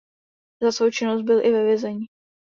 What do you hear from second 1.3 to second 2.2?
i ve vězení.